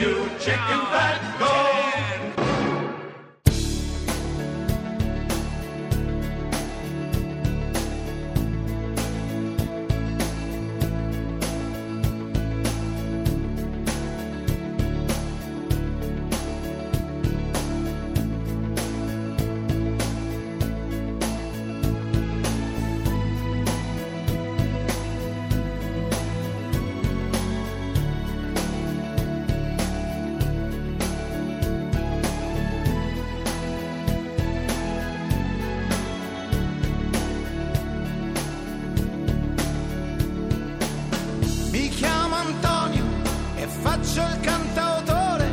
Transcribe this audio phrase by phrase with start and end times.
[0.00, 1.47] you chicken fat,
[43.68, 45.46] faccio il cantautore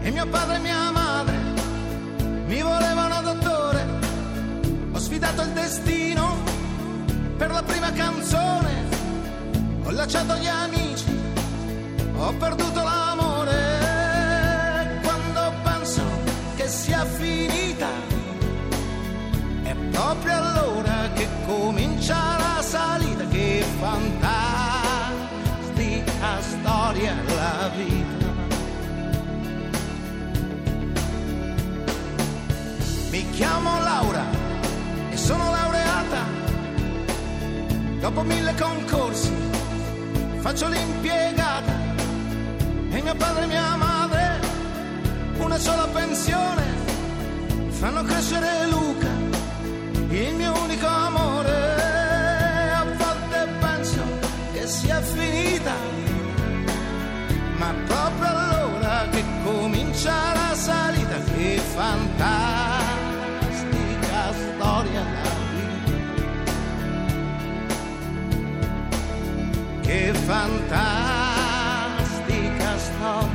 [0.00, 1.36] e mio padre e mia madre
[2.46, 3.86] mi volevano dottore.
[4.92, 6.38] Ho sfidato il destino
[7.36, 8.88] per la prima canzone,
[9.84, 11.04] ho lasciato gli amici,
[12.16, 13.58] ho perduto l'amore.
[15.02, 16.02] Quando penso
[16.56, 17.88] che sia finita,
[19.62, 20.59] è proprio allora
[33.40, 34.24] chiamo Laura
[35.10, 36.20] e sono laureata.
[38.00, 39.32] Dopo mille concorsi
[40.40, 41.72] faccio l'impiegata
[42.90, 44.40] e mio padre e mia madre
[45.38, 46.64] una sola pensione
[47.70, 49.08] fanno crescere Luca
[50.10, 51.58] il mio unico amore.
[52.80, 54.02] A volte penso
[54.52, 55.72] che sia finita,
[57.56, 60.39] ma proprio allora che comincia
[70.30, 70.78] fantastica
[72.78, 73.29] storia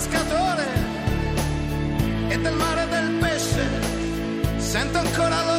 [0.00, 0.66] pescatore
[2.28, 3.68] e del mare del pesce.
[4.56, 5.49] Sento ancora l'odore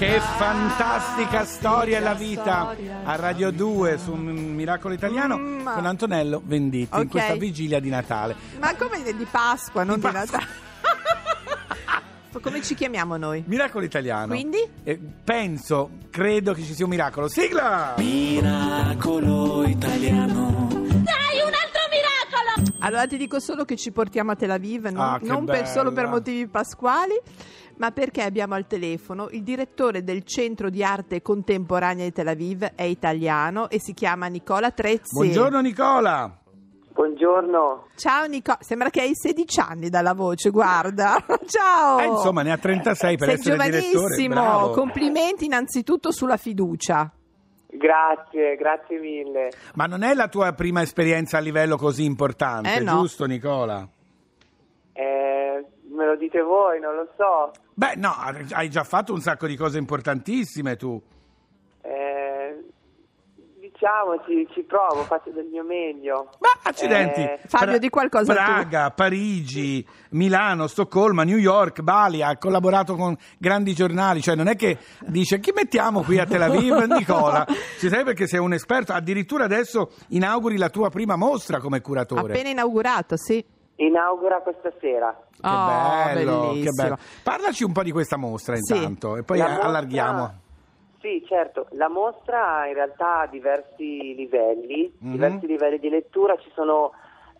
[0.00, 2.74] Che fantastica storia è la vita
[3.04, 5.66] a Radio 2 su un Miracolo Italiano Mm.
[5.74, 7.08] con Antonello Venditti in Ok.
[7.10, 8.34] questa vigilia di Natale.
[8.58, 10.38] Ma come di Pasqua, non Di di, Pasqua.
[10.38, 10.58] Natale?
[12.40, 13.44] come ci chiamiamo noi?
[13.46, 14.28] Miracolo Italiano.
[14.28, 14.66] Quindi?
[14.84, 17.28] Eh, penso, credo che ci sia un miracolo.
[17.28, 17.92] Sigla!
[17.98, 20.79] Miracolo italiano.
[22.80, 25.92] Allora ti dico solo che ci portiamo a Tel Aviv, non, Ah, non per- solo
[25.92, 27.14] per motivi pasquali,
[27.76, 32.64] ma perché abbiamo al telefono il direttore del Centro di Arte Contemporanea di Tel Aviv,
[32.74, 35.14] è italiano e si chiama Nicola Trezzi.
[35.14, 36.34] Buongiorno Nicola!
[36.92, 41.24] Buongiorno, Ciao Nicola, sembra che hai 16 anni dalla voce, guarda.
[41.46, 41.98] Ciao.
[41.98, 43.90] Eh, insomma, ne ha 36 per Sei essere direttore.
[43.92, 44.70] giovanissimo, bravo.
[44.72, 47.10] complimenti innanzitutto sulla fiducia.
[47.80, 49.48] Grazie, grazie mille.
[49.74, 52.98] Ma non è la tua prima esperienza a livello così importante, Eh, no.
[52.98, 53.88] giusto Nicola?
[54.92, 57.50] Eh, me lo dite voi, non lo so.
[57.74, 58.12] Beh, no,
[58.52, 61.00] hai già fatto un sacco di cose importantissime tu.
[63.80, 66.28] Diciamo, ci, ci provo, faccio del mio meglio.
[66.40, 67.22] Ma accidenti!
[67.22, 68.38] Eh, Fabio, di qualcosa tu.
[68.38, 74.54] Praga, Parigi, Milano, Stoccolma, New York, Bali, ha collaborato con grandi giornali, cioè non è
[74.56, 76.74] che dice chi mettiamo qui a Tel Aviv?
[76.92, 77.46] Nicola,
[77.78, 82.34] ci sai perché sei un esperto, addirittura adesso inauguri la tua prima mostra come curatore.
[82.34, 83.42] Appena inaugurato, sì.
[83.76, 85.16] Inaugura questa sera.
[85.30, 86.98] Che Oh, bello, che bello.
[87.22, 88.76] Parlaci un po' di questa mostra Sì.
[88.76, 90.34] intanto e poi La a- mostra- allarghiamo.
[91.00, 91.66] Sì, certo.
[91.70, 95.12] La mostra in realtà ha diversi livelli, Mhm.
[95.12, 96.36] diversi livelli di lettura.
[96.36, 96.92] Ci sono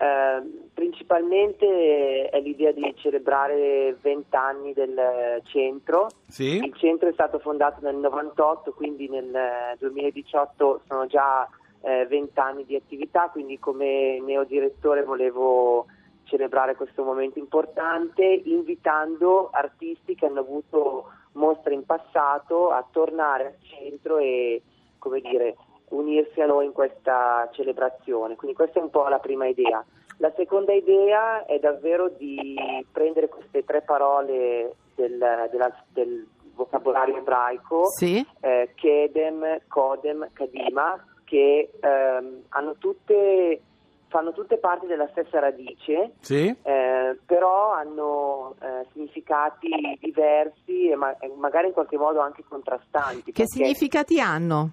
[0.00, 6.06] Eh, principalmente è l'idea di celebrare 20 anni del centro.
[6.28, 6.58] Sì?
[6.58, 9.36] Il centro è stato fondato nel 98, quindi nel
[9.76, 11.48] 2018 sono già
[11.80, 15.86] eh, 20 anni di attività, quindi come neodirettore volevo
[16.22, 23.54] celebrare questo momento importante invitando artisti che hanno avuto mostre in passato a tornare al
[23.60, 24.62] centro e
[24.98, 25.56] come dire
[25.90, 28.36] unirsi a noi in questa celebrazione.
[28.36, 29.84] Quindi questa è un po' la prima idea.
[30.18, 32.56] La seconda idea è davvero di
[32.90, 35.16] prendere queste tre parole del,
[35.50, 38.26] della- del vocabolario ebraico, Sì.
[38.40, 43.60] eh, Kedem, Kodem, Kadima, che ehm, hanno tutte,
[44.08, 46.52] fanno tutte parte della stessa radice, Sì?
[46.62, 49.68] eh, però hanno eh, significati
[50.00, 53.32] diversi ma- magari in qualche modo anche contrastanti.
[53.32, 54.70] Che significati hanno?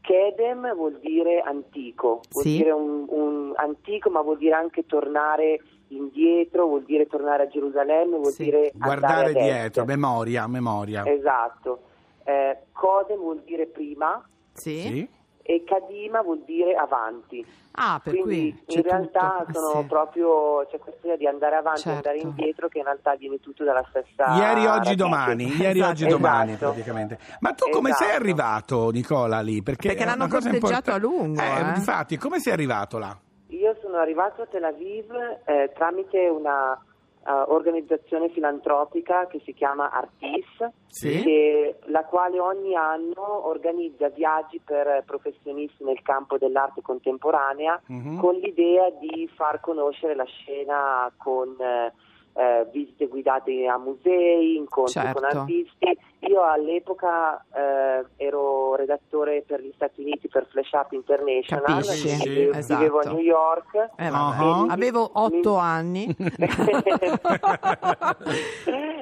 [0.00, 2.56] Kedem vuol dire antico, vuol Sì.
[2.58, 8.16] dire un, un antico, ma vuol dire anche tornare indietro, vuol dire tornare a Gerusalemme,
[8.18, 8.44] vuol Sì.
[8.44, 11.04] dire Guardare dietro, memoria, memoria.
[11.06, 11.80] Esatto.
[12.24, 14.22] Eh, Kodem vuol dire prima
[14.52, 14.80] Sì.
[14.80, 15.08] Sì?
[15.46, 17.44] E Kadima vuol dire avanti.
[17.76, 19.50] Ah, per Quindi in realtà tutto.
[19.50, 19.86] Eh, sono sì.
[19.88, 22.08] proprio c'è questa idea di andare avanti e Certo.
[22.08, 25.44] andare indietro che in realtà viene tutto dalla stessa Ieri, oggi, domani.
[25.48, 25.90] Ieri, Esatto.
[25.90, 26.72] oggi, domani, Esatto.
[26.72, 27.18] praticamente.
[27.40, 28.22] Ma tu come sei Esatto.
[28.22, 29.62] arrivato, Nicola, lì?
[29.62, 31.60] Perché, Perché è l'hanno una cosa corteggiato a lungo, eh.
[31.74, 33.16] Infatti, come sei arrivato là?
[33.48, 35.10] Io sono arrivato a Tel Aviv
[35.44, 36.80] eh, tramite una
[37.26, 40.46] eh, organizzazione filantropica che si chiama Artis,
[40.86, 41.22] Sì.
[41.22, 48.18] che- la quale ogni anno organizza viaggi per professionisti nel campo dell'arte contemporanea Mhm.
[48.18, 51.92] con l'idea di far conoscere la scena con eh,
[52.36, 55.20] eh, visite guidate a musei, incontri Certo.
[55.20, 55.98] con artisti.
[56.26, 62.08] Io all'epoca eh, ero redattore per gli Stati Uniti per Flash Up International, Capisci?
[62.08, 62.80] Sì, vivevo, esatto.
[62.80, 63.90] vivevo a New York.
[63.96, 64.08] Eh.
[64.08, 64.66] Uh-huh.
[64.70, 66.06] Avevo otto anni.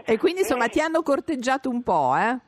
[0.04, 2.38] e quindi insomma ti hanno corteggiato un po', eh?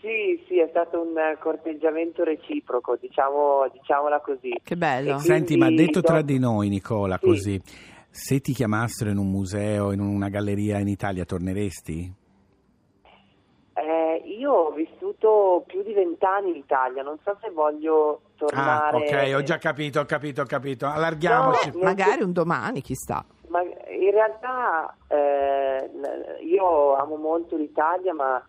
[0.00, 4.58] Sì, sì, è stato un corteggiamento reciproco, diciamo, diciaamola così.
[4.62, 5.16] Che bello.
[5.16, 7.26] E Senti, ma detto tra di noi, Nicola, Sì.
[7.26, 7.60] così,
[8.10, 12.14] se ti chiamassero in un museo, in una galleria in Italia, torneresti?
[13.72, 18.96] Eh, io ho vissuto più di vent'anni in Italia, non so se voglio Ah, tornare.
[18.96, 20.86] ok, ho già capito, ho capito, ho capito.
[20.86, 21.70] Allarghiamoci.
[21.74, 21.84] No.
[21.84, 23.24] Magari un domani, chissà.
[23.48, 25.90] Ma in realtà eh,
[26.44, 28.42] io amo molto l'Italia, ma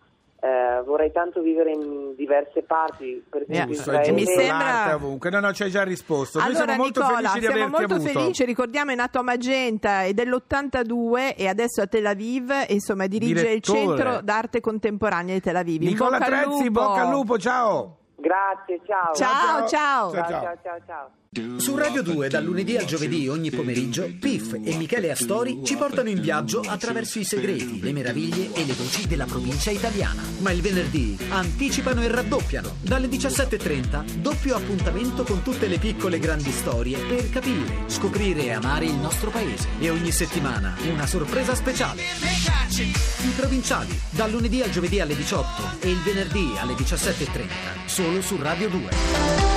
[0.44, 3.24] eh, vorrei tanto vivere in diverse parti.
[3.30, 3.62] Per Yeah.
[3.62, 4.12] esempio, Giusto, Israele.
[4.12, 5.30] mi sembra- ovunque.
[5.30, 6.38] No, no, ci hai già risposto.
[6.40, 8.08] Noi allora siamo molto Nicola, felici di siamo molto avuto.
[8.10, 12.66] felici, ricordiamo è nato a Magenta ed è dell'82 e adesso a Tel Aviv e
[12.72, 13.78] insomma dirige il Direttore.
[13.78, 15.80] Centro d'Arte Contemporanea di Tel Aviv.
[15.82, 17.96] Nicola bocca Trezzi, bocca al lupo, ciao.
[18.16, 19.12] Grazie, ciao.
[19.14, 20.10] Ciao, ciao.
[20.10, 20.40] Ciao, ciao, ciao.
[20.42, 21.10] ciao, ciao, ciao.
[21.56, 26.10] Su Radio 2 dal lunedì al giovedì ogni pomeriggio Piff e Michele Astori ci portano
[26.10, 30.20] in viaggio attraverso i segreti, le meraviglie e le voci della provincia italiana.
[30.40, 32.76] Ma il venerdì anticipano e raddoppiano.
[32.82, 38.50] Dalle 17.30 doppio appuntamento con tutte le piccole e grandi storie per capire, scoprire e
[38.50, 39.68] amare il nostro paese.
[39.78, 42.02] E ogni settimana una sorpresa speciale.
[42.02, 48.36] I provinciali, dal lunedì al giovedì alle 18 e il venerdì alle 17.30, solo su
[48.36, 49.51] Radio 2.